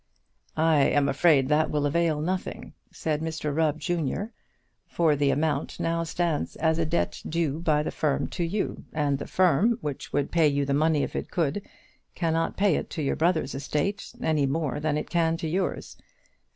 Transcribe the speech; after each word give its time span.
"I 0.57 0.77
am 0.79 1.07
afraid 1.07 1.47
that 1.49 1.55
that 1.65 1.69
will 1.69 1.85
avail 1.85 2.21
nothing," 2.21 2.73
said 2.89 3.21
Mr 3.21 3.55
Rubb, 3.55 3.79
junior, 3.79 4.33
"for 4.87 5.15
the 5.15 5.29
amount 5.29 5.79
now 5.79 6.01
stands 6.01 6.55
as 6.55 6.79
a 6.79 6.87
debt 6.87 7.21
due 7.29 7.59
by 7.59 7.83
the 7.83 7.91
firm 7.91 8.27
to 8.29 8.43
you, 8.43 8.85
and 8.93 9.19
the 9.19 9.27
firm, 9.27 9.77
which 9.81 10.11
would 10.11 10.31
pay 10.31 10.47
you 10.47 10.65
the 10.65 10.73
money 10.73 11.03
if 11.03 11.15
it 11.15 11.29
could, 11.29 11.61
cannot 12.15 12.57
pay 12.57 12.77
it 12.77 12.89
to 12.89 13.03
your 13.03 13.15
brother's 13.15 13.53
estate 13.53 14.11
any 14.19 14.47
more 14.47 14.79
than 14.79 14.97
it 14.97 15.07
can 15.07 15.37
to 15.37 15.47
yours." 15.47 15.97